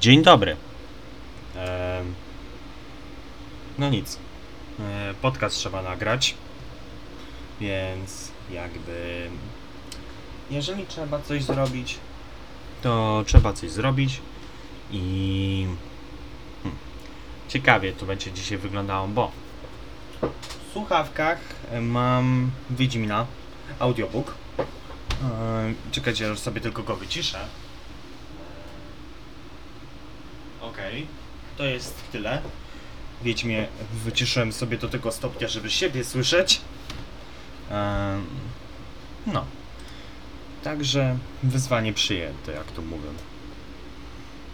Dzień 0.00 0.22
dobry. 0.22 0.56
Em, 1.56 2.14
no 3.78 3.90
nic. 3.90 4.18
E, 4.80 5.14
podcast 5.22 5.56
trzeba 5.56 5.82
nagrać. 5.82 6.34
Więc 7.60 8.32
jakby. 8.50 9.28
Jeżeli 10.50 10.86
trzeba 10.86 11.22
coś 11.22 11.42
zrobić, 11.44 11.98
to 12.82 13.22
trzeba 13.26 13.52
coś 13.52 13.70
zrobić. 13.70 14.20
I. 14.90 15.66
Hmm, 16.62 16.78
ciekawie 17.48 17.92
to 17.92 18.06
będzie 18.06 18.32
dzisiaj 18.32 18.58
wyglądało, 18.58 19.08
bo 19.08 19.30
w 20.20 20.72
słuchawkach 20.72 21.38
mam 21.80 22.50
Wiedźmina, 22.70 23.26
audiobook. 23.78 24.34
E, 24.58 25.74
Czekajcie, 25.92 26.30
aż 26.30 26.38
sobie 26.38 26.60
tylko 26.60 26.82
go 26.82 26.96
wyciszę. 26.96 27.38
Okej, 30.76 31.06
to 31.56 31.64
jest 31.64 31.94
tyle. 32.12 32.42
Wiedźmie, 33.22 33.66
wyciszyłem 34.04 34.52
sobie 34.52 34.78
do 34.78 34.88
tego 34.88 35.12
stopnia, 35.12 35.48
żeby 35.48 35.70
siebie 35.70 36.04
słyszeć. 36.04 36.60
No. 39.26 39.44
Także 40.64 41.18
wyzwanie 41.42 41.92
przyjęte, 41.92 42.52
jak 42.52 42.64
to 42.64 42.82
mówią. 42.82 43.08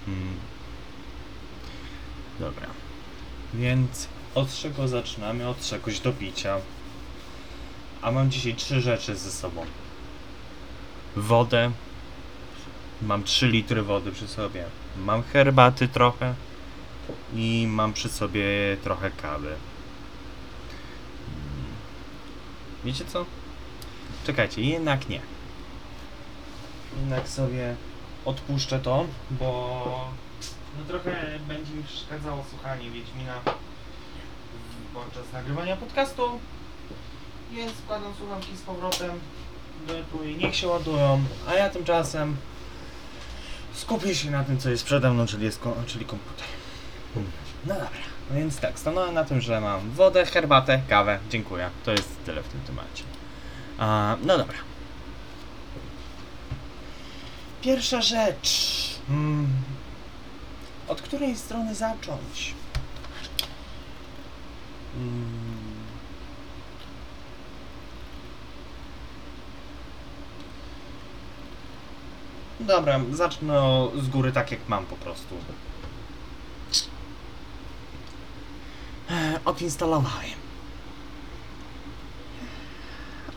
Mm. 0.08 0.34
Dobra. 2.40 2.66
Więc 3.54 4.08
od 4.34 4.54
czego 4.54 4.88
zaczynamy? 4.88 5.48
Od 5.48 5.60
czegoś 5.60 6.00
do 6.00 6.12
picia. 6.12 6.56
A 8.02 8.10
mam 8.10 8.30
dzisiaj 8.30 8.54
trzy 8.54 8.80
rzeczy 8.80 9.16
ze 9.16 9.30
sobą. 9.32 9.66
Wodę. 11.16 11.70
Mam 13.02 13.24
3 13.24 13.48
litry 13.48 13.82
wody 13.82 14.12
przy 14.12 14.28
sobie. 14.28 14.64
Mam 14.96 15.22
herbaty 15.22 15.88
trochę. 15.88 16.34
I 17.34 17.66
mam 17.68 17.92
przy 17.92 18.08
sobie 18.08 18.44
trochę 18.82 19.10
kawy. 19.10 19.48
Mm. 19.48 19.58
Wiecie 22.84 23.04
co? 23.04 23.24
Czekajcie, 24.26 24.62
jednak 24.62 25.08
nie. 25.08 25.20
Jednak 27.00 27.28
sobie 27.28 27.76
odpuszczę 28.24 28.78
to, 28.78 29.06
bo 29.30 30.10
no 30.78 30.84
trochę 30.84 31.38
będzie 31.48 31.74
mi 31.74 31.84
przeszkadzało 31.84 32.44
słuchanie 32.50 32.90
Wiedźmina 32.90 33.34
podczas 34.94 35.32
nagrywania 35.32 35.76
podcastu. 35.76 36.22
Więc 37.52 37.72
składam 37.78 38.14
słuchawki 38.18 38.56
z 38.56 38.60
powrotem 38.60 39.10
do 39.86 39.98
etu 39.98 40.24
i 40.24 40.36
niech 40.36 40.56
się 40.56 40.68
ładują, 40.68 41.20
a 41.48 41.54
ja 41.54 41.70
tymczasem 41.70 42.36
skupię 43.82 44.14
się 44.14 44.30
na 44.30 44.44
tym, 44.44 44.58
co 44.58 44.70
jest 44.70 44.84
przede 44.84 45.10
mną, 45.10 45.26
czyli, 45.26 45.44
jest 45.44 45.58
ko- 45.60 45.76
czyli 45.86 46.04
komputer. 46.04 46.46
No 47.66 47.74
dobra, 47.74 47.88
no 48.30 48.36
więc 48.36 48.58
tak, 48.60 48.78
stanąłem 48.78 49.14
na 49.14 49.24
tym, 49.24 49.40
że 49.40 49.60
mam 49.60 49.90
wodę, 49.90 50.26
herbatę, 50.26 50.82
kawę. 50.88 51.18
Dziękuję. 51.30 51.70
To 51.84 51.90
jest 51.90 52.08
tyle 52.26 52.42
w 52.42 52.48
tym 52.48 52.60
temacie. 52.60 53.04
A, 53.78 54.16
no 54.22 54.38
dobra. 54.38 54.56
Pierwsza 57.62 58.02
rzecz. 58.02 58.50
Mm. 59.08 59.46
Od 60.88 61.02
której 61.02 61.36
strony 61.36 61.74
zacząć? 61.74 62.54
Mm. 64.96 65.61
Dobra, 72.66 73.00
zacznę 73.12 73.88
z 74.02 74.08
góry 74.08 74.32
tak 74.32 74.50
jak 74.50 74.68
mam 74.68 74.86
po 74.86 74.96
prostu. 74.96 75.34
E, 79.10 79.40
Odinstalowałem. 79.44 80.42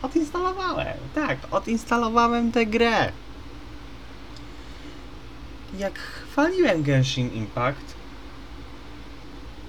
Odinstalowałem, 0.02 0.96
tak, 1.14 1.38
odinstalowałem 1.50 2.52
tę 2.52 2.66
grę. 2.66 3.12
Jak 5.78 5.98
chwaliłem 5.98 6.82
Genshin 6.82 7.34
Impact, 7.34 7.94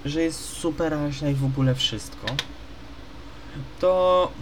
że 0.04 0.22
jest 0.22 0.44
super 0.44 0.92
raźna 0.92 1.28
i 1.30 1.34
w 1.34 1.44
ogóle 1.44 1.74
wszystko, 1.74 2.26
to 3.80 4.32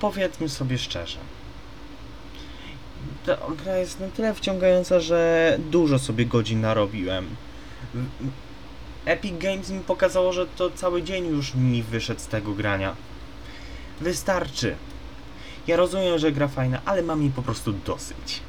powiedzmy 0.00 0.48
sobie 0.48 0.78
szczerze. 0.78 1.18
Ta 3.26 3.36
gra 3.64 3.76
jest 3.76 4.00
na 4.00 4.08
tyle 4.08 4.34
wciągająca, 4.34 5.00
że 5.00 5.58
dużo 5.70 5.98
sobie 5.98 6.26
godzin 6.26 6.60
narobiłem. 6.60 7.26
Epic 9.04 9.38
Games 9.38 9.70
mi 9.70 9.80
pokazało, 9.80 10.32
że 10.32 10.46
to 10.46 10.70
cały 10.70 11.02
dzień 11.02 11.26
już 11.26 11.54
mi 11.54 11.82
wyszedł 11.82 12.20
z 12.20 12.26
tego 12.26 12.52
grania. 12.52 12.96
Wystarczy. 14.00 14.76
Ja 15.66 15.76
rozumiem, 15.76 16.18
że 16.18 16.32
gra 16.32 16.48
fajna, 16.48 16.80
ale 16.84 17.02
mam 17.02 17.22
jej 17.22 17.30
po 17.30 17.42
prostu 17.42 17.72
dosyć. 17.72 18.40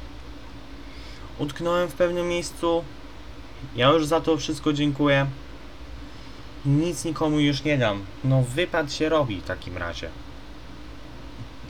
Utknąłem 1.38 1.88
w 1.88 1.94
pewnym 1.94 2.28
miejscu. 2.28 2.84
Ja 3.76 3.88
już 3.88 4.06
za 4.06 4.20
to 4.20 4.36
wszystko 4.36 4.72
dziękuję. 4.72 5.26
Nic 6.66 7.04
nikomu 7.04 7.40
już 7.40 7.64
nie 7.64 7.78
dam. 7.78 8.04
No 8.24 8.42
wypad 8.42 8.92
się 8.92 9.08
robi 9.08 9.40
w 9.40 9.44
takim 9.44 9.76
razie. 9.76 10.08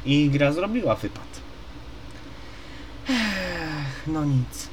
I 0.07 0.31
gra 0.31 0.53
zrobiła 0.53 0.95
wypad. 0.95 1.34
No 4.07 4.25
nic. 4.25 4.69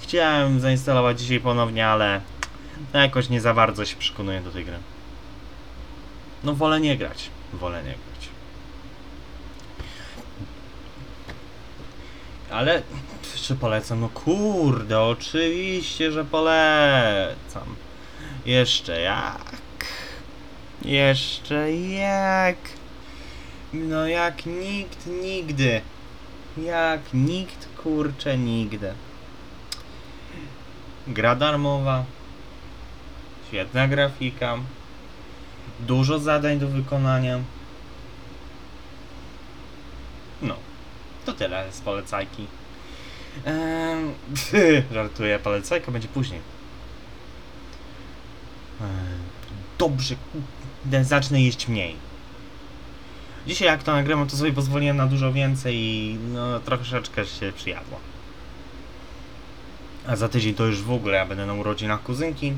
Chciałem 0.00 0.60
zainstalować 0.60 1.20
dzisiaj 1.20 1.40
ponownie, 1.40 1.86
ale 1.86 2.20
no 2.94 3.00
jakoś 3.00 3.28
nie 3.28 3.40
za 3.40 3.54
bardzo 3.54 3.84
się 3.84 3.96
przekonuję 3.96 4.40
do 4.40 4.50
tej 4.50 4.64
gry. 4.64 4.78
No 6.44 6.54
wolę 6.54 6.80
nie 6.80 6.96
grać. 6.96 7.30
Wolę 7.52 7.78
nie 7.78 7.90
grać. 7.90 8.28
Ale 12.50 12.82
czy 13.34 13.56
polecam? 13.56 14.00
No 14.00 14.08
kurde, 14.08 15.00
oczywiście, 15.00 16.12
że 16.12 16.24
polecam. 16.24 17.76
Jeszcze 18.46 19.00
jak? 19.00 19.54
Jeszcze 20.84 21.72
jak? 21.72 22.56
No 23.72 24.06
jak 24.06 24.46
nikt 24.46 25.06
nigdy. 25.06 25.80
Jak 26.56 27.00
nikt 27.14 27.67
kurcze 27.82 28.38
nigdy. 28.38 28.92
Gra 31.06 31.34
darmowa. 31.34 32.04
Świetna 33.48 33.88
grafika. 33.88 34.58
Dużo 35.80 36.18
zadań 36.18 36.58
do 36.58 36.68
wykonania. 36.68 37.38
No. 40.42 40.54
To 41.26 41.32
tyle 41.32 41.72
z 41.72 41.80
polecajki. 41.80 42.46
Ehm, 43.44 44.12
żartuję, 44.94 45.38
polecajka 45.38 45.92
będzie 45.92 46.08
później. 46.08 46.40
Ehm, 48.80 49.22
dobrze, 49.78 50.14
zacznę 51.02 51.42
jeść 51.42 51.68
mniej. 51.68 52.07
Dzisiaj 53.46 53.68
jak 53.68 53.82
to 53.82 53.92
nagrywam, 53.92 54.28
to 54.28 54.36
sobie 54.36 54.52
pozwoliłem 54.52 54.96
na 54.96 55.06
dużo 55.06 55.32
więcej 55.32 55.76
i 55.76 56.18
no 56.32 56.60
troszeczkę 56.60 57.26
się 57.26 57.52
przyjadło. 57.52 58.00
A 60.06 60.16
za 60.16 60.28
tydzień 60.28 60.54
to 60.54 60.66
już 60.66 60.82
w 60.82 60.92
ogóle 60.92 61.16
ja 61.16 61.26
będę 61.26 61.46
na 61.46 61.54
urodzinach 61.54 62.02
kuzynki 62.02 62.52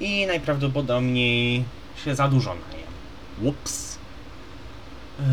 i 0.00 0.26
najprawdopodobniej 0.26 1.64
się 2.04 2.14
za 2.14 2.28
dużo 2.28 2.54
najem. 2.54 2.88
Ups. 3.42 3.98
Yy, 5.18 5.24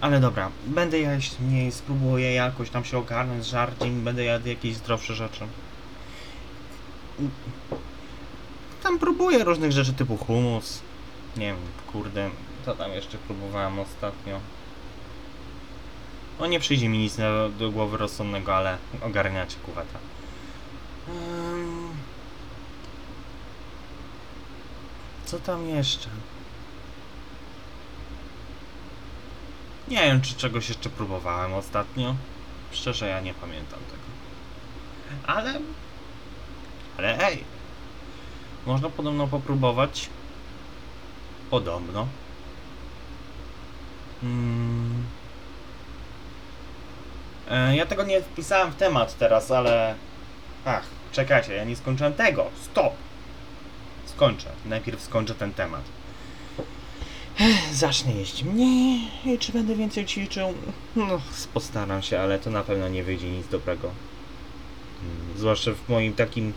ale 0.00 0.20
dobra, 0.20 0.50
będę 0.66 0.98
jeść 0.98 1.36
mniej, 1.40 1.72
spróbuję 1.72 2.34
jakoś 2.34 2.70
tam 2.70 2.84
się 2.84 2.98
ogarnąć 2.98 3.44
z 3.44 3.48
żarciem, 3.48 4.04
będę 4.04 4.24
jadł 4.24 4.48
jakieś 4.48 4.76
zdrowsze 4.76 5.14
rzeczy. 5.14 5.44
Tam 8.82 8.98
próbuję 8.98 9.44
różnych 9.44 9.72
rzeczy 9.72 9.92
typu 9.92 10.16
humus. 10.16 10.80
Nie 11.36 11.46
wiem, 11.46 11.56
kurde, 11.92 12.30
co 12.64 12.74
tam 12.74 12.92
jeszcze 12.92 13.18
próbowałem 13.18 13.78
ostatnio. 13.78 14.40
No 16.40 16.46
nie 16.46 16.60
przyjdzie 16.60 16.88
mi 16.88 16.98
nic 16.98 17.16
do 17.58 17.70
głowy 17.70 17.96
rozsądnego, 17.96 18.56
ale 18.56 18.78
ogarniacie 19.02 19.56
kuweta. 19.66 19.98
Co 25.24 25.38
tam 25.38 25.68
jeszcze? 25.68 26.08
Nie 29.88 29.96
wiem, 29.96 30.20
czy 30.20 30.34
czegoś 30.34 30.68
jeszcze 30.68 30.90
próbowałem 30.90 31.54
ostatnio. 31.54 32.14
Szczerze, 32.72 33.08
ja 33.08 33.20
nie 33.20 33.34
pamiętam 33.34 33.78
tego. 33.78 34.02
Ale. 35.26 35.60
Ale 36.98 37.16
hej! 37.16 37.44
Można 38.66 38.90
podobno 38.90 39.26
popróbować. 39.26 40.08
Podobno. 41.50 42.06
Mm. 44.22 45.04
E, 47.50 47.76
ja 47.76 47.86
tego 47.86 48.04
nie 48.04 48.20
wpisałem 48.22 48.70
w 48.72 48.76
temat 48.76 49.18
teraz, 49.18 49.50
ale. 49.50 49.94
Ach, 50.64 50.82
czekajcie, 51.12 51.54
ja 51.54 51.64
nie 51.64 51.76
skończyłem 51.76 52.12
tego. 52.12 52.46
Stop! 52.62 52.92
Skończę. 54.06 54.48
Najpierw 54.66 55.02
skończę 55.02 55.34
ten 55.34 55.52
temat. 55.52 55.82
Zacznę 57.72 58.12
jeść 58.12 58.42
mniej 58.42 59.00
i 59.24 59.38
czy 59.38 59.52
będę 59.52 59.74
więcej 59.74 60.06
ćwiczył? 60.06 60.54
No, 60.96 61.20
postaram 61.54 62.02
się, 62.02 62.20
ale 62.20 62.38
to 62.38 62.50
na 62.50 62.62
pewno 62.62 62.88
nie 62.88 63.04
wyjdzie 63.04 63.30
nic 63.30 63.48
dobrego. 63.48 63.90
Mm, 65.02 65.38
Zwłaszcza 65.38 65.70
w 65.72 65.88
moim 65.88 66.14
takim 66.14 66.52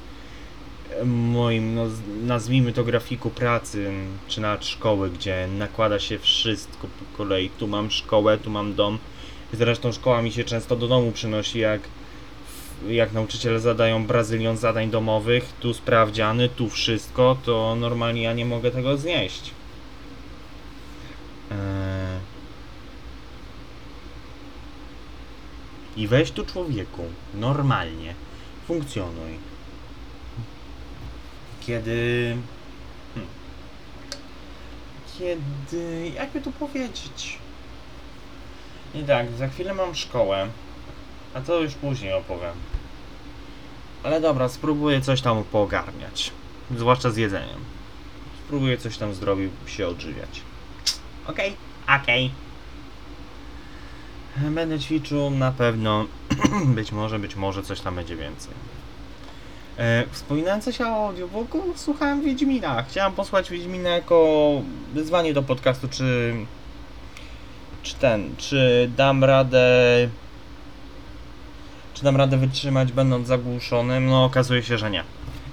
moim, 1.06 1.76
no, 1.76 1.86
nazwijmy 2.24 2.74
to 2.74 2.84
grafiku 2.84 3.30
pracy, 3.30 3.92
czy 4.28 4.42
nawet 4.42 4.66
szkoły, 4.66 5.10
gdzie 5.10 5.48
nakłada 5.48 6.00
się 6.00 6.20
wszystko 6.20 6.88
po 6.88 7.18
kolei. 7.18 7.50
Tu 7.50 7.68
mam 7.68 7.92
szkołę, 7.92 8.38
tu 8.38 8.50
mam 8.50 8.76
dom. 8.76 8.98
Zresztą 9.54 9.92
szkoła 9.92 10.22
mi 10.22 10.32
się 10.32 10.44
często 10.44 10.76
do 10.76 10.88
domu 10.88 11.12
przynosi, 11.12 11.60
jak, 11.60 11.82
jak 12.88 13.14
nauczyciele 13.14 13.60
zadają 13.60 14.08
brazylion 14.08 14.58
zadań 14.58 14.90
domowych, 14.90 15.54
tu 15.60 15.74
sprawdziany, 15.74 16.50
tu 16.50 16.70
wszystko, 16.70 17.38
to 17.46 17.76
normalnie 17.76 18.22
ja 18.22 18.34
nie 18.34 18.46
mogę 18.46 18.72
tego 18.72 18.98
znieść. 18.98 19.52
Eee. 21.52 21.58
I 25.98 26.08
weź 26.08 26.32
tu 26.32 26.46
człowieku, 26.46 27.04
normalnie, 27.34 28.16
funkcjonuj. 28.68 29.53
Kiedy... 31.68 32.38
Hmm. 33.14 33.30
Kiedy... 35.20 36.12
jakby 36.16 36.42
tu 36.42 36.52
powiedzieć? 36.52 37.38
I 38.96 39.04
tak, 39.04 39.32
za 39.32 39.48
chwilę 39.48 39.74
mam 39.74 39.96
szkołę, 39.96 40.48
a 41.34 41.42
to 41.42 41.60
już 41.60 41.74
później 41.74 42.14
opowiem. 42.14 42.54
Ale 44.04 44.22
dobra, 44.22 44.50
spróbuję 44.50 45.02
coś 45.02 45.22
tam 45.22 45.44
poogarniać. 45.44 46.32
Zwłaszcza 46.78 47.12
z 47.12 47.18
jedzeniem. 47.18 47.60
Spróbuję 48.46 48.78
coś 48.78 48.98
tam 48.98 49.14
zrobić, 49.14 49.52
się 49.66 49.88
odżywiać. 49.88 50.42
Okej, 51.28 51.56
okej. 52.02 52.32
Będę 54.38 54.80
ćwiczył 54.80 55.30
na 55.30 55.52
pewno. 55.52 56.06
być 56.76 56.92
może, 56.92 57.20
być 57.20 57.36
może 57.36 57.64
coś 57.64 57.82
tam 57.82 57.96
będzie 57.96 58.16
więcej. 58.16 58.54
E, 59.78 60.04
wspominając 60.12 60.64
coś 60.64 60.82
o 60.82 60.86
audiobooku, 60.86 61.62
słuchałem 61.76 62.22
Wiedźmina. 62.22 62.84
Chciałem 62.84 63.14
posłać 63.14 63.50
Wiedźmina 63.50 63.90
jako 63.90 64.52
wyzwanie 64.94 65.34
do 65.34 65.44
podcastu, 65.44 65.88
czy. 65.90 66.36
Czy 67.84 67.96
ten, 67.96 68.36
czy 68.38 68.90
dam 68.98 69.24
radę. 69.24 69.68
Czy 71.94 72.04
dam 72.04 72.18
radę 72.18 72.38
wytrzymać 72.38 72.92
będąc 72.92 73.28
zagłuszonym? 73.28 74.06
No, 74.06 74.26
okazuje 74.26 74.64
się, 74.64 74.78
że 74.78 74.92
nie. 74.92 75.04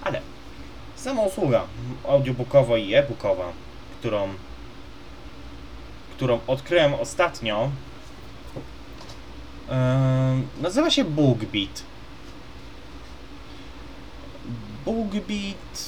Ale 0.03 0.21
sama 0.97 1.23
usługa 1.23 1.63
audiobookowa 2.09 2.79
i 2.79 2.95
e-bookowa, 2.95 3.45
którą 4.01 4.29
którą 6.21 6.39
odkryłem 6.47 6.95
ostatnio, 6.95 7.71
em, 9.69 10.49
nazywa 10.61 10.91
się 10.91 11.05
BookBeat. 11.05 11.90
BookBeat, 14.85 15.79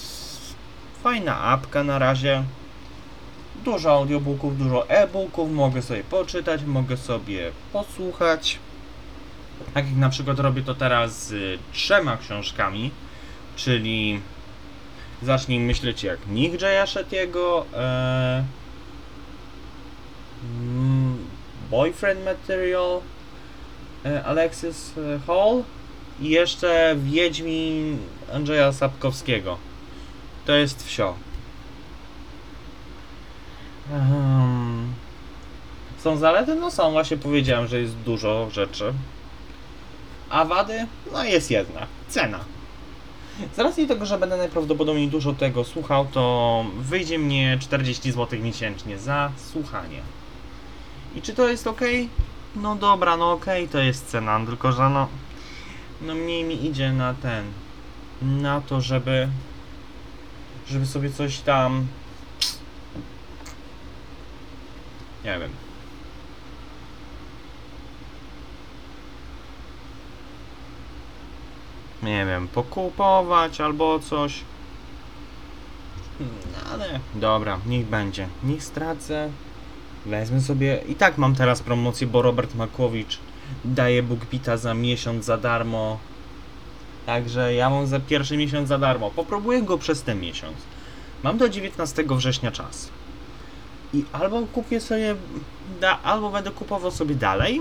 fajna 1.02 1.40
apka 1.40 1.84
na 1.84 1.98
razie. 1.98 2.44
Dużo 3.64 3.92
audiobooków, 3.92 4.58
dużo 4.58 4.88
e-booków, 4.88 5.50
mogę 5.50 5.82
sobie 5.82 6.04
poczytać, 6.04 6.64
mogę 6.64 6.96
sobie 6.96 7.52
posłuchać. 7.72 8.58
Tak 9.74 9.86
jak 9.86 9.96
na 9.96 10.08
przykład 10.08 10.38
robię 10.38 10.62
to 10.62 10.74
teraz 10.74 11.26
z 11.26 11.60
trzema 11.72 12.16
książkami, 12.16 12.90
czyli 13.56 14.20
Zacznij 15.22 15.60
myśleć 15.60 16.02
jak 16.02 16.18
Nick 16.26 16.62
Jaya 16.62 16.86
Shetty'ego, 16.86 17.64
e, 17.74 18.44
mm, 20.44 21.18
Boyfriend 21.70 22.24
Material, 22.24 23.00
e, 24.04 24.24
Alexis 24.24 24.92
Hall 25.26 25.62
i 26.20 26.28
jeszcze 26.28 26.96
Wiedźmin 26.98 27.98
Andrzeja 28.34 28.72
Sapkowskiego. 28.72 29.58
To 30.46 30.52
jest 30.52 30.86
wsio. 30.86 31.14
Ehm, 33.92 34.92
są 35.98 36.16
zalety? 36.16 36.54
No 36.54 36.70
są, 36.70 36.92
właśnie 36.92 37.16
powiedziałem, 37.16 37.68
że 37.68 37.80
jest 37.80 37.94
dużo 37.94 38.50
rzeczy. 38.50 38.92
A 40.30 40.44
wady? 40.44 40.86
No 41.12 41.24
jest 41.24 41.50
jedna. 41.50 41.86
Cena. 42.08 42.40
Z 43.56 43.58
racji 43.58 43.86
tego, 43.86 44.06
że 44.06 44.18
będę 44.18 44.36
najprawdopodobniej 44.36 45.08
dużo 45.08 45.32
tego 45.32 45.64
słuchał, 45.64 46.06
to 46.12 46.64
wyjdzie 46.78 47.18
mnie 47.18 47.58
40 47.60 48.12
zł 48.12 48.38
miesięcznie 48.40 48.98
za 48.98 49.32
słuchanie. 49.52 50.00
I 51.14 51.22
czy 51.22 51.34
to 51.34 51.48
jest 51.48 51.66
ok? 51.66 51.80
No 52.56 52.76
dobra, 52.76 53.16
no 53.16 53.32
ok, 53.32 53.46
to 53.72 53.78
jest 53.78 54.06
cena, 54.06 54.40
tylko 54.46 54.72
że 54.72 54.90
no. 54.90 55.08
No 56.02 56.14
mniej 56.14 56.44
mi 56.44 56.66
idzie 56.66 56.92
na 56.92 57.14
ten. 57.14 57.44
Na 58.22 58.60
to, 58.60 58.80
żeby. 58.80 59.28
Żeby 60.68 60.86
sobie 60.86 61.10
coś 61.10 61.38
tam. 61.38 61.86
Nie 65.24 65.38
wiem. 65.38 65.50
nie 72.02 72.26
wiem, 72.26 72.48
pokupować 72.48 73.60
albo 73.60 73.98
coś. 73.98 74.40
Hmm, 76.18 76.36
Ale 76.72 77.00
dobra, 77.14 77.58
niech 77.66 77.86
będzie. 77.86 78.28
Niech 78.44 78.64
stracę. 78.64 79.30
Wezmę 80.06 80.40
sobie. 80.40 80.82
I 80.88 80.94
tak 80.94 81.18
mam 81.18 81.34
teraz 81.34 81.62
promocję, 81.62 82.06
bo 82.06 82.22
Robert 82.22 82.54
Makłowicz 82.54 83.18
daje 83.64 84.02
BookBeata 84.02 84.56
za 84.56 84.74
miesiąc 84.74 85.24
za 85.24 85.36
darmo. 85.36 85.98
Także 87.06 87.54
ja 87.54 87.70
mam 87.70 87.86
za 87.86 88.00
pierwszy 88.00 88.36
miesiąc 88.36 88.68
za 88.68 88.78
darmo. 88.78 89.10
Popróbuję 89.10 89.62
go 89.62 89.78
przez 89.78 90.02
ten 90.02 90.20
miesiąc. 90.20 90.56
Mam 91.22 91.38
do 91.38 91.48
19 91.48 92.04
września 92.08 92.50
czas. 92.50 92.88
I 93.94 94.04
albo 94.12 94.42
kupię 94.42 94.80
sobie, 94.80 95.16
da, 95.80 96.02
albo 96.02 96.30
będę 96.30 96.50
kupował 96.50 96.90
sobie 96.90 97.14
dalej, 97.14 97.60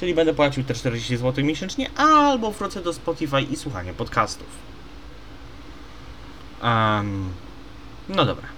Czyli 0.00 0.14
będę 0.14 0.34
płacił 0.34 0.64
te 0.64 0.74
40 0.74 1.16
zł 1.16 1.44
miesięcznie, 1.44 1.90
albo 1.96 2.50
wrócę 2.50 2.82
do 2.82 2.92
Spotify 2.92 3.42
i 3.42 3.56
słuchanie 3.56 3.92
podcastów. 3.92 4.46
Um, 6.62 7.32
no 8.08 8.24
dobra. 8.24 8.48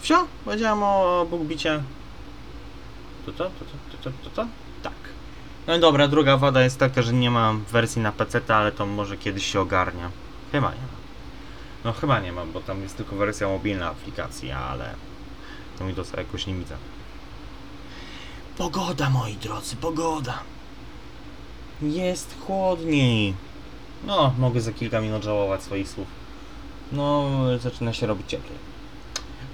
Wsio? 0.00 0.26
Powiedziałem 0.44 0.82
o 0.82 1.26
BookBicie. 1.30 1.82
To 3.26 3.32
to, 3.32 3.44
to, 3.44 3.50
to, 3.92 4.10
to, 4.10 4.10
to, 4.24 4.30
to? 4.30 4.46
Tak. 4.82 4.94
No 5.66 5.76
i 5.76 5.80
dobra, 5.80 6.08
druga 6.08 6.36
wada 6.36 6.62
jest 6.62 6.78
taka, 6.78 7.02
że 7.02 7.12
nie 7.12 7.30
mam 7.30 7.64
wersji 7.64 8.02
na 8.02 8.12
PC, 8.12 8.40
ale 8.48 8.72
to 8.72 8.86
może 8.86 9.16
kiedyś 9.16 9.46
się 9.52 9.60
ogarnia. 9.60 10.10
Chyba 10.52 10.70
nie 10.70 10.80
ma. 10.80 11.02
No 11.84 11.92
chyba 11.92 12.20
nie 12.20 12.32
mam, 12.32 12.52
bo 12.52 12.60
tam 12.60 12.82
jest 12.82 12.96
tylko 12.96 13.16
wersja 13.16 13.48
mobilna 13.48 13.88
aplikacji, 13.88 14.52
ale 14.52 14.94
to 15.78 15.84
mi 15.84 15.94
to 15.94 16.02
jakoś 16.16 16.46
nie 16.46 16.54
widzę. 16.54 16.76
Pogoda, 18.58 19.10
moi 19.10 19.34
drodzy, 19.34 19.76
pogoda. 19.76 20.38
Jest 21.82 22.36
chłodniej. 22.46 23.34
No, 24.06 24.34
mogę 24.38 24.60
za 24.60 24.72
kilka 24.72 25.00
minut 25.00 25.24
żałować 25.24 25.62
swoich 25.62 25.88
słów. 25.88 26.06
No, 26.92 27.28
zaczyna 27.58 27.92
się 27.92 28.06
robić 28.06 28.30
cieplej. 28.30 28.58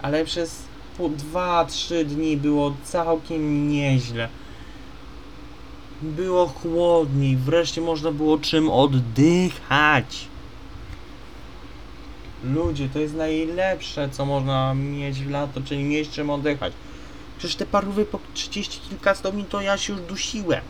Ale 0.03 0.25
przez 0.25 0.62
2-3 0.99 2.05
dni 2.05 2.37
było 2.37 2.75
całkiem 2.85 3.69
nieźle. 3.69 4.29
Było 6.02 6.47
chłodniej, 6.47 7.37
wreszcie 7.37 7.81
można 7.81 8.12
było 8.12 8.38
czym 8.38 8.71
oddychać. 8.71 10.28
Ludzie, 12.45 12.88
to 12.88 12.99
jest 12.99 13.14
najlepsze, 13.14 14.09
co 14.09 14.26
można 14.26 14.75
mieć 14.75 15.25
w 15.25 15.31
lato, 15.31 15.61
czyli 15.61 15.85
mieć 15.85 16.11
czym 16.11 16.31
oddychać. 16.31 16.73
Przecież 17.38 17.57
te 17.57 17.67
parówy 17.67 18.05
po 18.05 18.19
30 18.35 18.81
kilka 18.88 19.14
stopni 19.14 19.45
to 19.45 19.61
ja 19.61 19.78
się 19.78 19.93
już 19.93 20.02
dusiłem. 20.02 20.61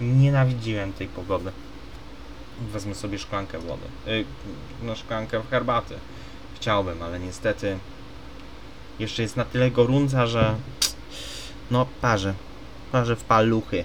Nienawidziłem 0.00 0.92
tej 0.92 1.08
pogody. 1.08 1.52
Wezmę 2.72 2.94
sobie 2.94 3.18
szklankę 3.18 3.58
wody. 3.58 3.82
Yy, 4.06 4.24
no 4.82 4.96
szklankę 4.96 5.42
herbaty. 5.50 5.94
Chciałbym, 6.56 7.02
ale 7.02 7.20
niestety 7.20 7.78
jeszcze 8.98 9.22
jest 9.22 9.36
na 9.36 9.44
tyle 9.44 9.70
gorąca, 9.70 10.26
że 10.26 10.54
no 11.70 11.86
parzy. 12.00 12.34
Parzy 12.92 13.16
w 13.16 13.24
paluchy. 13.24 13.84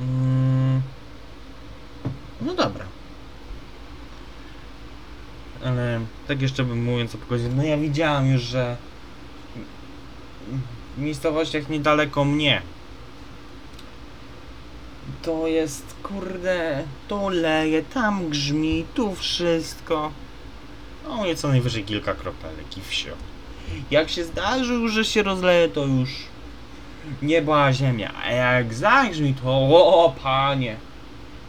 Mm. 0.00 0.82
No 2.40 2.54
dobra. 2.54 2.84
Ale 5.64 6.00
tak 6.28 6.42
jeszcze 6.42 6.64
bym 6.64 6.84
mówiąc 6.84 7.14
o 7.14 7.18
pogodzie, 7.18 7.48
no 7.56 7.62
ja 7.62 7.76
widziałem 7.76 8.32
już, 8.32 8.42
że 8.42 8.76
w 10.96 11.00
miejscowościach 11.00 11.68
niedaleko 11.68 12.24
mnie 12.24 12.62
To 15.22 15.46
jest, 15.46 15.96
kurde, 16.02 16.84
tu 17.08 17.28
leje, 17.28 17.82
tam 17.82 18.28
grzmi, 18.28 18.84
tu 18.94 19.14
wszystko. 19.14 20.12
No 21.08 21.24
nie 21.24 21.36
co 21.36 21.48
najwyżej 21.48 21.84
kilka 21.84 22.14
kropelek 22.14 22.78
i 22.78 22.80
wsio. 22.80 23.10
Jak 23.90 24.10
się 24.10 24.24
zdarzy, 24.24 24.88
że 24.88 25.04
się 25.04 25.22
rozleje, 25.22 25.68
to 25.68 25.86
już 25.86 26.10
nieba, 27.22 27.64
a 27.64 27.72
ziemia. 27.72 28.12
A 28.24 28.32
jak 28.32 28.74
zagrzmi, 28.74 29.34
to 29.34 29.50
o 30.04 30.14
panie, 30.22 30.76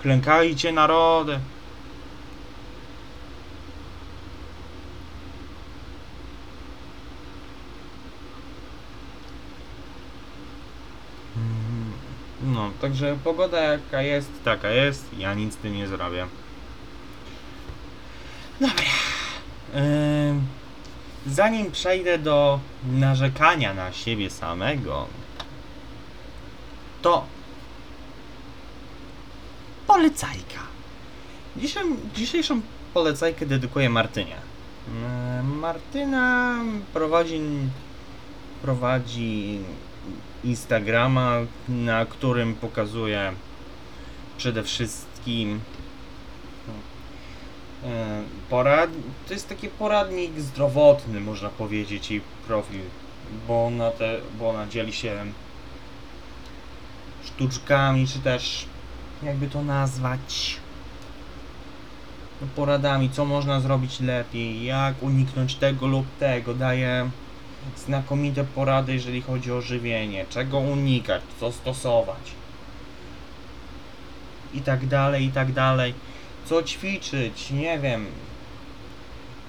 klękajcie 0.02 0.72
narody. 0.72 1.40
Mm, 11.38 11.94
No, 12.54 12.72
także 12.82 13.18
pogoda 13.24 13.60
jaka 13.60 14.02
jest, 14.02 14.32
taka 14.44 14.70
jest. 14.70 15.06
Ja 15.18 15.34
nic 15.34 15.54
z 15.54 15.58
tym 15.58 15.74
nie 15.74 15.88
zrobię. 15.88 16.28
Dobra. 18.60 18.76
Ym, 19.76 20.42
zanim 21.28 21.72
przejdę 21.72 22.18
do 22.18 22.60
narzekania 22.92 23.74
na 23.74 23.92
siebie 23.92 24.30
samego, 24.30 25.08
to 27.02 27.26
polecajka. 29.88 30.60
Dzisiaj, 31.58 31.84
dzisiejszą 32.16 32.62
polecajkę 32.94 33.46
dedykuję 33.46 33.90
Martynie. 33.90 34.36
Ym, 35.40 35.60
Martyna 35.60 36.56
prowadzi 36.94 37.42
prowadzi 38.62 39.60
Instagrama, 40.44 41.40
na 41.70 42.06
którym 42.06 42.56
pokazuje 42.56 43.34
przede 44.38 44.64
wszystkim 44.64 45.60
porad... 48.50 48.90
To 49.28 49.34
jest 49.34 49.50
taki 49.50 49.68
poradnik 49.68 50.40
zdrowotny, 50.40 51.20
można 51.20 51.50
powiedzieć, 51.50 52.12
jej 52.12 52.22
profil, 52.48 52.82
bo 53.48 53.66
ona, 53.66 53.92
te, 53.92 54.18
bo 54.40 54.50
ona 54.50 54.68
dzieli 54.68 54.94
się 54.94 55.26
sztuczkami, 57.24 58.08
czy 58.08 58.20
też 58.20 58.66
jakby 59.24 59.48
to 59.48 59.64
nazwać 59.64 60.58
no, 62.42 62.48
poradami, 62.56 63.10
co 63.10 63.26
można 63.26 63.60
zrobić 63.60 64.00
lepiej, 64.00 64.66
jak 64.66 65.04
uniknąć 65.04 65.56
tego 65.56 65.88
lub 65.88 66.06
tego, 66.20 66.54
daje 66.54 67.10
znakomite 67.78 68.44
porady, 68.44 68.94
jeżeli 68.94 69.22
chodzi 69.22 69.52
o 69.52 69.62
żywienie, 69.62 70.26
czego 70.30 70.58
unikać, 70.58 71.22
co 71.40 71.52
stosować 71.52 72.32
i 74.54 74.62
tak 74.62 74.88
dalej, 74.88 75.26
i 75.26 75.32
tak 75.32 75.52
dalej. 75.52 75.94
Co 76.46 76.64
ćwiczyć, 76.64 77.52
nie 77.52 77.80
wiem, 77.80 78.06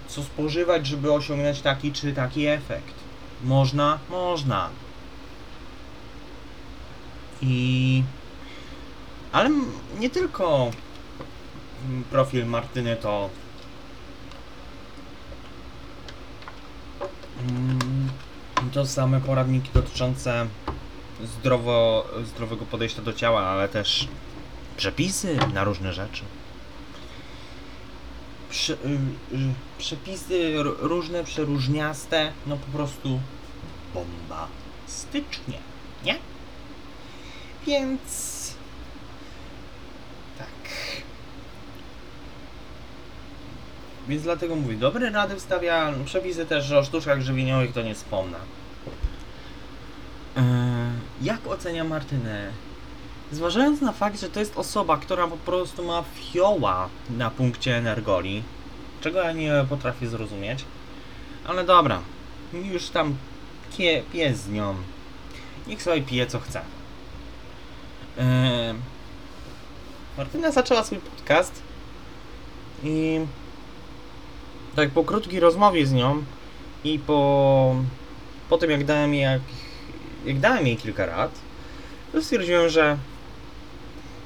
co 0.08 0.22
spożywać, 0.22 0.86
żeby 0.86 1.12
osiągnąć 1.12 1.60
taki 1.60 1.92
czy 1.92 2.12
taki 2.12 2.46
efekt. 2.46 2.94
Można? 3.44 3.98
Można. 4.10 4.68
I... 7.42 8.02
Ale 9.32 9.50
nie 9.98 10.10
tylko 10.10 10.70
profil 12.10 12.46
Martyny 12.46 12.96
to 12.96 13.30
Mm, 17.48 18.10
To 18.72 18.86
same 18.86 19.20
poradniki 19.20 19.70
dotyczące 19.74 20.46
zdrowo, 21.24 22.06
zdrowego 22.24 22.64
podejścia 22.64 23.02
do 23.02 23.12
ciała, 23.12 23.42
ale 23.42 23.68
też 23.68 24.08
przepisy 24.76 25.38
na 25.54 25.64
różne 25.64 25.92
rzeczy. 25.92 26.22
Prze, 28.50 28.72
y, 28.72 28.76
y, 28.76 28.78
przepisy 29.78 30.54
różne, 30.62 31.24
przeróżniaste, 31.24 32.32
no 32.46 32.56
po 32.56 32.76
prostu 32.76 33.20
bomba 33.94 34.48
stycznie, 34.86 35.58
nie? 36.04 36.18
Więc 37.66 38.54
tak. 40.38 40.46
Więc 44.08 44.22
dlatego 44.22 44.56
mówię, 44.56 44.76
dobre 44.76 45.10
rady 45.10 45.36
wstawia, 45.36 45.92
przepisy 46.04 46.46
też 46.46 46.72
o 46.72 46.84
sztuczkach 46.84 47.20
żywieniowych 47.20 47.72
to 47.72 47.82
nie 47.82 47.94
wspomnę. 47.94 48.38
Eee, 50.36 50.44
jak 51.22 51.46
ocenia 51.46 51.84
Martynę? 51.84 52.50
Zważając 53.32 53.80
na 53.80 53.92
fakt, 53.92 54.20
że 54.20 54.30
to 54.30 54.40
jest 54.40 54.56
osoba, 54.56 54.96
która 54.96 55.28
po 55.28 55.36
prostu 55.36 55.84
ma 55.84 56.04
fioła 56.32 56.88
na 57.10 57.30
punkcie 57.30 57.76
energoli, 57.76 58.42
czego 59.00 59.22
ja 59.22 59.32
nie 59.32 59.64
potrafię 59.68 60.08
zrozumieć, 60.08 60.64
ale 61.44 61.64
dobra, 61.64 62.00
już 62.52 62.88
tam 62.88 63.16
pie, 63.76 64.02
pije 64.12 64.34
z 64.34 64.48
nią. 64.48 64.74
Niech 65.66 65.82
sobie 65.82 66.02
pije 66.02 66.26
co 66.26 66.40
chce. 66.40 66.60
Eee, 68.18 68.74
Martyna 70.18 70.50
zaczęła 70.50 70.84
swój 70.84 70.98
podcast 70.98 71.62
i 72.84 73.20
tak 74.76 74.90
po 74.90 75.04
krótkiej 75.04 75.40
rozmowie 75.40 75.86
z 75.86 75.92
nią 75.92 76.24
i 76.84 76.98
po, 76.98 77.76
po 78.48 78.58
tym 78.58 78.70
jak 78.70 78.84
dałem 78.84 79.14
jej, 79.14 79.22
jak, 79.22 79.40
jak 80.24 80.40
dałem 80.40 80.66
jej 80.66 80.76
kilka 80.76 81.06
rad, 81.06 81.30
to 82.12 82.22
stwierdziłem, 82.22 82.68
że 82.68 82.98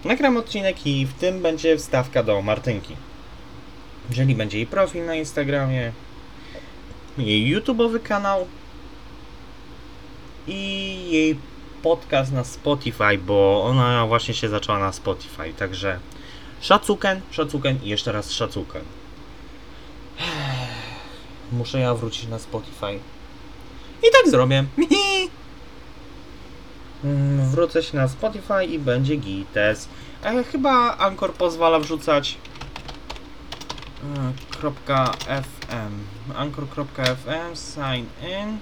nagram 0.05 0.37
odcinek 0.37 0.87
i 0.87 1.07
w 1.07 1.15
tym 1.15 1.43
będzie 1.43 1.77
wstawka 1.77 2.23
do 2.23 2.43
Martynki. 2.43 2.97
Jeżeli 4.11 4.35
będzie 4.35 4.59
jej 4.59 4.67
profil 4.67 5.07
na 5.07 5.15
Instagramie, 5.15 5.93
jej 7.19 7.57
YouTube'owy 7.57 8.03
kanał 8.03 8.47
i 10.47 11.11
jej 11.11 11.39
podcast 11.83 12.33
na 12.33 12.45
Spotify, 12.45 13.19
bo 13.19 13.65
ona 13.65 14.07
właśnie 14.07 14.35
się 14.35 14.49
zaczęła 14.49 14.79
na 14.79 14.93
Spotify, 14.93 15.55
także 15.59 16.01
szacuken, 16.61 17.21
szacuken 17.31 17.79
i 17.83 17.89
jeszcze 17.89 18.13
raz 18.13 18.31
szacuken. 18.31 18.83
Muszę 21.53 21.81
ja 21.81 21.95
wrócić 21.95 22.29
na 22.29 22.39
Spotify. 22.39 22.99
I 24.03 24.07
tak 24.13 24.31
zrobię. 24.31 24.65
Mm, 27.05 27.51
Wrócę 27.51 27.83
się 27.83 27.97
na 27.97 28.09
Spotify 28.09 28.65
i 28.65 28.79
będzie 28.79 29.17
gites. 29.17 29.89
E, 30.25 30.45
chyba 30.45 30.99
Anchor 30.99 31.33
pozwala 31.33 31.79
wrzucać 31.79 32.39
e, 34.05 34.33
.fm 35.27 35.93
Anchor.fm 36.37 37.57
Sign 37.57 38.07
in 38.23 38.59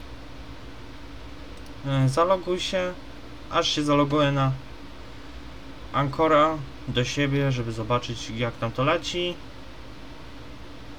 e, 1.92 2.08
Zaloguj 2.08 2.60
się 2.60 2.92
Aż 3.50 3.68
się 3.68 3.82
zaloguję 3.82 4.32
na 4.32 4.52
Ancora 5.92 6.56
do 6.88 7.04
siebie, 7.04 7.52
żeby 7.52 7.72
zobaczyć 7.72 8.30
jak 8.30 8.56
tam 8.56 8.72
to 8.72 8.84
leci 8.84 9.34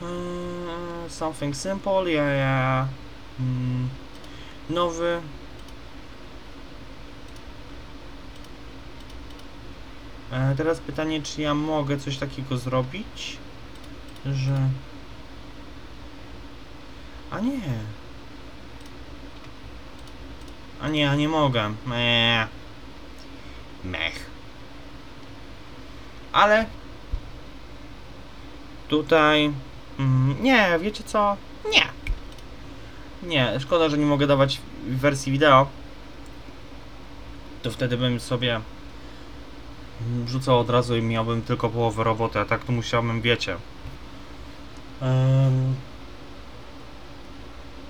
Mm, 0.02 1.10
something 1.10 1.56
simple, 1.56 2.12
ja, 2.12 2.24
ja. 2.24 2.88
Mm, 3.40 3.90
nowy. 4.70 5.22
E, 10.32 10.56
teraz 10.56 10.80
pytanie, 10.80 11.22
czy 11.22 11.42
ja 11.42 11.54
mogę 11.54 11.98
coś 11.98 12.18
takiego 12.18 12.58
zrobić, 12.58 13.38
że... 14.26 14.60
A 17.32 17.40
nie. 17.40 17.60
A 20.82 20.88
nie, 20.88 21.10
a 21.10 21.16
nie 21.16 21.30
mogę. 21.30 21.74
Meh. 21.86 22.48
Mech. 23.84 24.30
Ale 26.32 26.66
tutaj 28.88 29.54
Mm, 30.00 30.44
nie, 30.44 30.80
wiecie 30.82 31.04
co? 31.04 31.38
Nie. 31.72 31.86
Nie, 33.24 33.60
szkoda, 33.60 33.90
że 33.90 33.98
nie 33.98 34.06
mogę 34.06 34.28
dawać 34.28 34.62
wersji 34.88 35.32
wideo. 35.32 35.68
To 37.64 37.72
wtedy 37.72 37.98
bym 37.98 38.20
sobie 38.20 38.62
rzucał 40.28 40.60
od 40.60 40.70
razu 40.70 40.98
i 40.98 41.02
miałbym 41.02 41.42
tylko 41.42 41.70
połowę 41.70 42.04
roboty, 42.04 42.40
a 42.40 42.46
tak 42.46 42.64
to 42.64 42.72
musiałbym, 42.72 43.22
wiecie. 43.22 43.58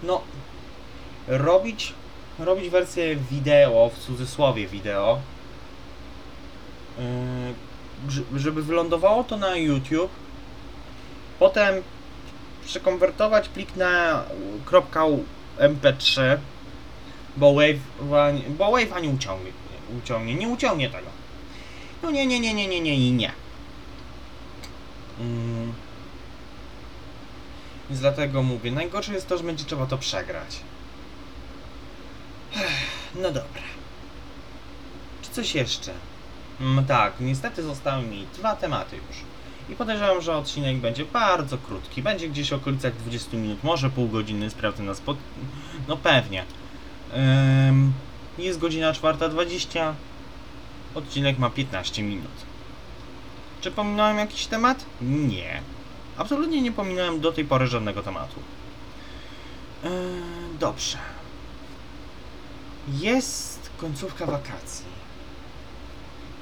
No, 0.03 0.21
robić, 1.27 1.93
robić 2.39 2.69
wersję 2.69 3.15
wideo, 3.15 3.91
w 3.95 3.99
cudzysłowie 3.99 4.67
wideo, 4.67 5.19
żeby 8.35 8.63
wylądowało 8.63 9.23
to 9.23 9.37
na 9.37 9.55
YouTube, 9.55 10.11
potem 11.39 11.75
przekonwertować 12.65 13.49
plik 13.49 13.75
na 13.75 14.23
.mp3 15.59 16.37
bo 17.37 17.53
Wave, 17.53 17.79
bo 18.57 18.71
Wave 18.71 19.01
nie 19.01 19.09
uciągnie, 19.09 19.51
uciągnie, 20.03 20.35
nie 20.35 20.47
uciągnie 20.47 20.89
tego. 20.89 21.18
No 22.03 22.11
nie, 22.11 22.27
nie, 22.27 22.39
nie, 22.39 22.53
nie, 22.53 22.67
nie, 22.67 22.81
nie 22.81 22.95
i 22.95 23.11
nie. 23.11 23.31
Mm. 25.19 25.73
Więc 27.89 28.01
dlatego 28.01 28.43
mówię, 28.43 28.71
najgorsze 28.71 29.13
jest 29.13 29.27
to, 29.27 29.37
że 29.37 29.43
będzie 29.43 29.65
trzeba 29.65 29.85
to 29.85 29.97
przegrać. 29.97 30.59
No 33.15 33.31
dobra. 33.31 33.61
Czy 35.21 35.29
coś 35.29 35.55
jeszcze? 35.55 35.93
Mm, 36.61 36.85
tak, 36.85 37.13
niestety 37.19 37.63
zostały 37.63 38.03
mi 38.03 38.27
dwa 38.33 38.55
tematy 38.55 38.95
już. 38.95 39.17
I 39.69 39.75
podejrzewam, 39.75 40.21
że 40.21 40.37
odcinek 40.37 40.77
będzie 40.77 41.05
bardzo 41.05 41.57
krótki. 41.57 42.01
Będzie 42.01 42.29
gdzieś 42.29 42.49
w 42.49 42.53
okolicach 42.53 42.95
20 42.95 43.37
minut, 43.37 43.63
może 43.63 43.89
pół 43.89 44.07
godziny, 44.07 44.49
sprawdzę 44.49 44.83
na 44.83 44.95
spot. 44.95 45.17
No 45.87 45.97
pewnie. 45.97 46.45
Jest 48.37 48.59
godzina 48.59 48.91
4.20. 48.93 49.93
Odcinek 50.95 51.39
ma 51.39 51.49
15 51.49 52.03
minut. 52.03 52.31
Czy 53.61 53.71
pominąłem 53.71 54.17
jakiś 54.17 54.45
temat? 54.45 54.85
Nie. 55.01 55.61
Absolutnie 56.17 56.61
nie 56.61 56.71
pominąłem 56.71 57.19
do 57.19 57.31
tej 57.31 57.45
pory 57.45 57.67
żadnego 57.67 58.03
tematu. 58.03 58.39
Yy, 59.83 59.89
dobrze. 60.59 60.97
Jest 62.87 63.69
końcówka 63.77 64.25
wakacji. 64.25 64.85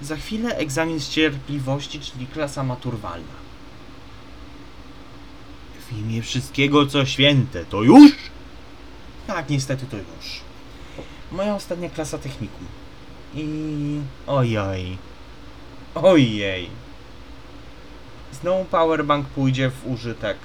Za 0.01 0.15
chwilę 0.15 0.57
egzamin 0.57 0.99
z 0.99 1.09
cierpliwości, 1.09 1.99
czyli 1.99 2.27
klasa 2.27 2.63
maturalna. 2.63 3.37
W 5.89 5.97
imię 5.97 6.21
wszystkiego, 6.21 6.85
co 6.85 7.05
święte, 7.05 7.65
to 7.65 7.83
już? 7.83 8.11
Tak, 9.27 9.49
niestety 9.49 9.85
to 9.85 9.97
już. 9.97 10.41
Moja 11.31 11.55
ostatnia 11.55 11.89
klasa 11.89 12.17
technikum. 12.17 12.67
I... 13.35 14.01
Ojoj. 14.27 14.97
Ojej. 15.95 16.69
Znowu 18.31 18.65
powerbank 18.65 19.27
pójdzie 19.27 19.69
w 19.69 19.87
użytek. 19.87 20.37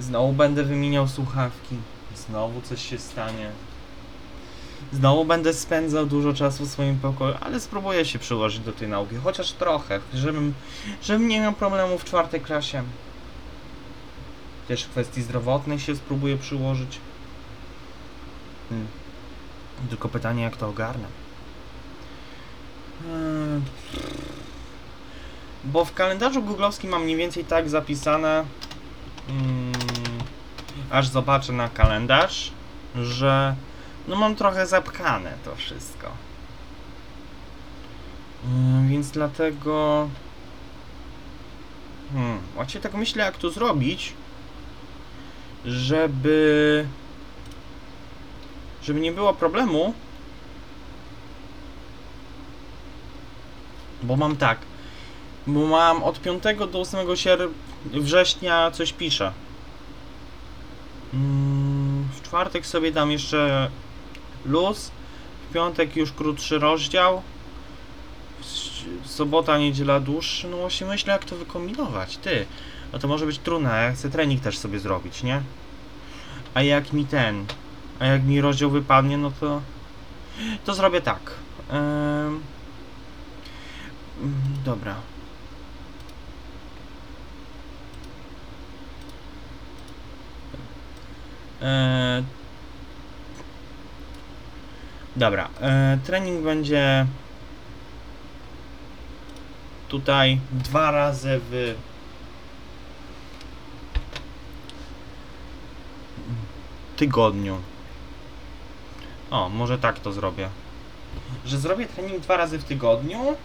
Znowu 0.00 0.32
będę 0.32 0.64
wymieniał 0.64 1.08
słuchawki. 1.08 1.76
Znowu 2.16 2.60
coś 2.60 2.88
się 2.88 2.98
stanie. 2.98 3.50
Znowu 4.92 5.24
będę 5.24 5.54
spędzał 5.54 6.06
dużo 6.06 6.32
czasu 6.32 6.64
w 6.64 6.70
swoim 6.70 6.98
pokoju, 6.98 7.34
ale 7.40 7.60
spróbuję 7.60 8.04
się 8.04 8.18
przyłożyć 8.18 8.60
do 8.60 8.72
tej 8.72 8.88
nauki, 8.88 9.16
chociaż 9.16 9.52
trochę, 9.52 10.00
żebym, 10.14 10.54
żebym 11.02 11.28
nie 11.28 11.40
miał 11.40 11.52
problemu 11.52 11.98
w 11.98 12.04
czwartej 12.04 12.40
klasie. 12.40 12.82
Też 14.68 14.84
w 14.84 14.90
kwestii 14.90 15.22
zdrowotnej 15.22 15.78
się 15.78 15.96
spróbuję 15.96 16.36
przyłożyć. 16.36 16.98
Hmm. 18.68 18.99
Tylko 19.88 20.08
pytanie, 20.08 20.42
jak 20.42 20.56
to 20.56 20.68
ogarnę. 20.68 21.08
Hmm. 23.02 23.62
Bo 25.64 25.84
w 25.84 25.94
kalendarzu 25.94 26.42
googlowskim 26.42 26.90
mam 26.90 27.02
mniej 27.02 27.16
więcej 27.16 27.44
tak 27.44 27.68
zapisane, 27.68 28.44
mm, 29.28 29.72
aż 30.90 31.08
zobaczę 31.08 31.52
na 31.52 31.68
kalendarz, 31.68 32.52
że 33.02 33.54
no 34.08 34.16
mam 34.16 34.36
trochę 34.36 34.66
zapchane 34.66 35.32
to 35.44 35.56
wszystko. 35.56 36.10
Mm, 38.44 38.88
więc 38.88 39.10
dlatego... 39.10 40.08
Hmm, 42.12 42.38
właśnie 42.54 42.80
tak 42.80 42.94
myślę, 42.94 43.24
jak 43.24 43.36
to 43.36 43.50
zrobić, 43.50 44.12
żeby... 45.64 46.86
Żeby 48.82 49.00
nie 49.00 49.12
było 49.12 49.34
problemu, 49.34 49.94
Bo 54.02 54.16
mam 54.16 54.36
tak. 54.36 54.58
Bo 55.46 55.66
mam 55.66 56.02
od 56.02 56.20
5 56.20 56.42
do 56.72 56.80
8 56.80 57.16
sierp- 57.16 57.52
września 57.84 58.70
coś 58.70 58.92
piszę. 58.92 59.32
Mm, 61.14 62.08
w 62.12 62.22
czwartek 62.22 62.66
sobie 62.66 62.92
dam 62.92 63.10
jeszcze 63.10 63.70
luz. 64.44 64.90
W 65.50 65.52
piątek 65.52 65.96
już 65.96 66.12
krótszy 66.12 66.58
rozdział. 66.58 67.22
Sobota, 69.04 69.58
niedziela 69.58 70.00
dłuższy. 70.00 70.48
No 70.48 70.56
właśnie 70.56 70.86
myślę 70.86 71.12
jak 71.12 71.24
to 71.24 71.36
wykombinować. 71.36 72.16
Ty. 72.16 72.46
No 72.92 72.98
to 72.98 73.08
może 73.08 73.26
być 73.26 73.38
trudne. 73.38 73.70
Ja 73.70 73.92
chcę 73.92 74.10
trening 74.10 74.40
też 74.40 74.58
sobie 74.58 74.78
zrobić, 74.78 75.22
nie? 75.22 75.42
A 76.54 76.62
jak 76.62 76.92
mi 76.92 77.04
ten. 77.04 77.46
A 78.00 78.04
jak 78.04 78.24
mi 78.24 78.40
rozdział 78.40 78.70
wypadnie, 78.70 79.18
no 79.18 79.30
to. 79.40 79.60
To 80.64 80.74
zrobię 80.74 81.00
tak. 81.00 81.20
Mm, 81.70 82.40
Dobra. 84.64 84.94
Eee, 91.62 92.24
dobra. 95.16 95.48
Eee, 95.60 95.98
trening 95.98 96.44
będzie 96.44 97.06
tutaj 99.88 100.40
dwa 100.52 100.90
razy 100.90 101.40
w 101.50 101.74
tygodniu. 106.96 107.58
O, 109.30 109.48
może 109.48 109.78
tak 109.78 110.00
to 110.00 110.12
zrobię. 110.12 110.48
Że 111.46 111.58
zrobię 111.58 111.86
trening 111.86 112.20
dwa 112.20 112.36
razy 112.36 112.58
w 112.58 112.64
tygodniu 112.64 113.36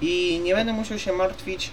i 0.00 0.40
nie 0.44 0.54
będę 0.54 0.72
musiał 0.72 0.98
się 0.98 1.12
martwić 1.12 1.70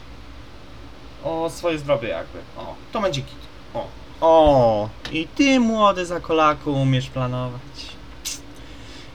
o 1.23 1.49
swoje 1.49 1.77
zdrowie 1.79 2.10
jakby. 2.10 2.39
O, 2.57 2.75
to 2.91 3.01
będzie 3.01 3.21
kit. 3.21 3.39
O. 3.73 3.88
O, 4.21 4.89
i 5.12 5.27
ty 5.27 5.60
młody 5.60 6.05
zakolaku 6.05 6.73
umiesz 6.73 7.10
planować. 7.10 7.62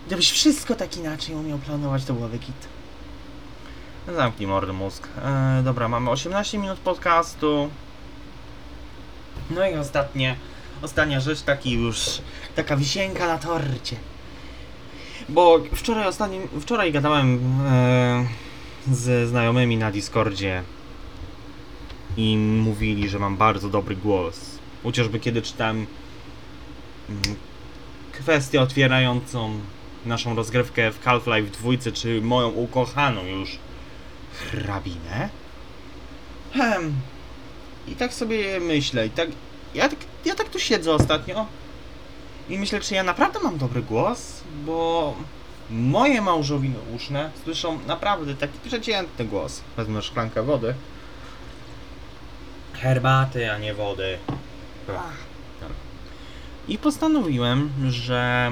Gdybyś 0.07 0.31
wszystko 0.31 0.75
tak 0.75 0.97
inaczej 0.97 1.35
umiał 1.35 1.59
planować, 1.59 2.05
to 2.05 2.15
byłoby 2.15 2.39
kit. 2.39 2.69
Zamknij 4.15 4.49
mordy 4.49 4.73
mózg. 4.73 5.09
E, 5.25 5.63
dobra, 5.65 5.89
mamy 5.89 6.11
18 6.11 6.59
minut 6.59 6.79
podcastu. 6.79 7.71
No 9.51 9.67
i 9.69 9.75
ostatnie, 9.75 10.37
ostatnia 10.83 11.21
rzecz, 11.21 11.43
taki 11.43 11.73
już, 11.73 11.99
taka 12.55 12.77
wisienka 12.77 13.27
na 13.27 13.39
torcie. 13.39 13.97
Bo 15.29 15.61
wczoraj 15.75 16.07
ostatnim, 16.07 16.49
wczoraj 16.61 16.93
gadałem 16.93 17.61
e, 17.67 18.27
ze 18.93 19.27
znajomymi 19.27 19.77
na 19.77 19.91
Discordzie 19.91 20.63
i 22.17 22.37
mówili, 22.37 23.09
że 23.09 23.19
mam 23.19 23.37
bardzo 23.37 23.69
dobry 23.69 23.97
głos. 23.97 24.41
Chociażby 24.83 25.21
kiedy 25.21 25.43
czytałem 25.43 25.87
mm, 27.09 27.23
kwestię 28.13 28.61
otwierającą 28.61 29.61
naszą 30.07 30.35
rozgrywkę 30.35 30.93
w 30.93 31.05
Half-Life 31.05 31.51
2, 31.51 31.93
czy 31.93 32.23
moją 32.23 32.49
ukochaną 32.49 33.25
już 33.25 33.59
hrabinę. 34.33 35.29
Hem. 36.55 36.93
I 37.89 37.95
tak 37.95 38.15
sobie 38.15 38.61
myślę, 38.61 39.07
i 39.07 39.11
tak 39.11 39.29
ja, 39.75 39.89
tak. 39.89 39.99
ja 40.25 40.35
tak 40.35 40.49
tu 40.49 40.59
siedzę 40.59 40.93
ostatnio 40.93 41.47
i 42.49 42.59
myślę, 42.59 42.81
czy 42.81 42.95
ja 42.95 43.03
naprawdę 43.03 43.41
mam 43.41 43.59
dobry 43.59 43.83
głos, 43.83 44.43
bo 44.65 45.15
moje 45.71 46.23
małżowiny 46.23 46.77
uszne 46.97 47.31
słyszą 47.45 47.79
naprawdę 47.87 48.35
taki 48.35 48.59
przeciętny 48.59 49.25
głos. 49.25 49.61
Wezmę 49.77 50.03
szklankę 50.03 50.43
wody. 50.43 50.75
Herbaty, 52.73 53.53
a 53.53 53.59
nie 53.59 53.75
wody. 53.75 54.19
I 56.69 56.79
postanowiłem, 56.79 57.71
że 57.91 58.51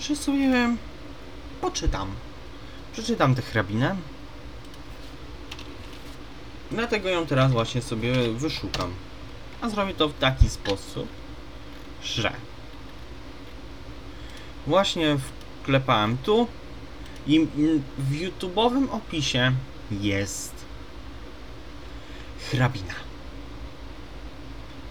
że 0.00 0.16
sobie 0.16 0.76
poczytam. 1.60 2.08
Przeczytam 2.92 3.34
tę 3.34 3.42
hrabinę. 3.42 3.96
Dlatego 6.70 7.08
ją 7.08 7.26
teraz 7.26 7.52
właśnie 7.52 7.82
sobie 7.82 8.12
wyszukam. 8.32 8.92
A 9.60 9.68
zrobię 9.68 9.94
to 9.94 10.08
w 10.08 10.18
taki 10.18 10.48
sposób, 10.48 11.08
że 12.02 12.32
właśnie 14.66 15.16
wklepałem 15.62 16.18
tu 16.18 16.46
i 17.26 17.46
w 17.98 18.12
YouTube'owym 18.12 18.90
opisie 18.90 19.52
jest 19.90 20.54
hrabina. 22.50 22.94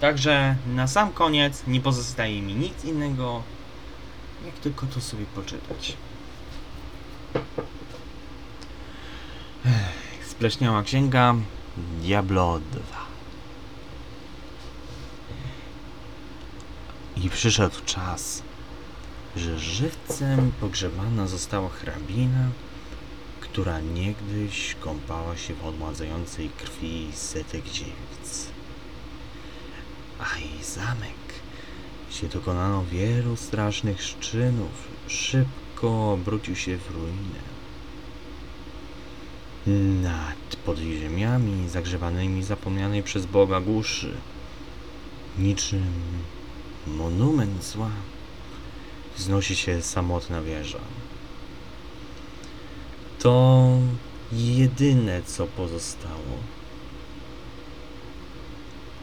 Także 0.02 0.56
na 0.68 0.88
sam 0.88 1.12
koniec 1.12 1.64
nie 1.68 1.82
pozostaje 1.82 2.42
mi 2.42 2.56
nic 2.56 2.86
innego, 2.86 3.44
jak 4.46 4.56
tylko 4.56 4.86
to 4.86 5.02
sobie 5.02 5.26
poczytać. 5.26 5.98
Spleśniała 10.28 10.84
księga 10.84 11.36
Diablo 11.78 12.60
2. 12.60 12.82
I 17.24 17.30
przyszedł 17.30 17.76
czas, 17.86 18.44
że 19.36 19.60
żywcem 19.60 20.52
pogrzebana 20.62 21.28
została 21.28 21.70
hrabina, 21.70 22.50
która 23.40 23.80
niegdyś 23.80 24.76
kąpała 24.76 25.38
się 25.38 25.54
w 25.54 25.66
odmładzającej 25.66 26.50
krwi 26.50 27.10
setek 27.14 27.64
dziewic. 27.64 28.48
A 30.20 30.40
jej 30.40 30.64
zamek, 30.64 31.42
gdzie 32.10 32.28
dokonano 32.28 32.86
wielu 32.86 33.36
strasznych 33.36 34.04
szczynów, 34.04 34.88
szybko 35.08 36.12
obrócił 36.12 36.56
się 36.56 36.78
w 36.78 36.92
ruinę. 36.92 37.57
Nad 40.04 40.56
podziemiami 40.66 41.70
zagrzebanymi 41.70 42.44
zapomnianej 42.44 43.04
przez 43.04 43.26
Boga 43.26 43.62
głuszy, 43.62 44.14
niczym 45.38 45.94
monument 46.88 47.64
zła, 47.64 47.90
wznosi 49.18 49.56
się 49.56 49.82
samotna 49.82 50.42
wieża. 50.42 50.80
To 53.20 53.68
jedyne, 54.32 55.22
co 55.24 55.48
pozostało. 55.48 56.38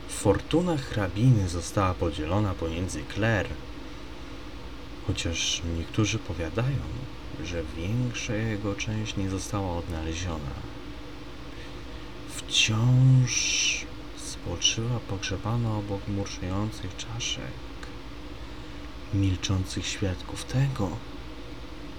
Fortuna 0.09 0.77
hrabiny 0.77 1.49
została 1.49 1.95
podzielona 1.95 2.55
pomiędzy 2.55 3.03
Claire, 3.15 3.51
chociaż 5.07 5.63
niektórzy 5.79 6.19
powiadają, 6.19 6.79
że 7.45 7.63
większa 7.77 8.35
jego 8.35 8.75
część 8.75 9.17
nie 9.17 9.31
została 9.31 9.77
odnaleziona. 9.77 10.55
Wciąż 12.29 13.87
spoczywa 14.17 14.99
pogrzebana 15.09 15.77
obok 15.77 16.09
murczejących 16.09 16.97
czaszek, 16.97 17.53
milczących 19.15 19.87
świadków 19.87 20.45
tego, 20.45 20.91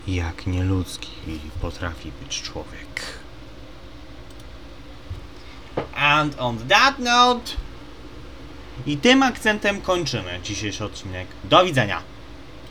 jak 0.08 0.48
nieludzki 0.48 1.10
potrafi 1.62 2.12
być 2.24 2.42
człowiek. 2.42 3.20
And 5.96 6.36
on 6.40 6.58
that 6.68 7.00
note... 7.00 7.52
I 8.86 8.98
tym 8.98 9.24
akcentem 9.24 9.82
kończymy 9.82 10.40
dzisiejszy 10.44 10.86
odcinek. 10.86 11.28
Do 11.44 11.66
widzenia! 11.66 12.15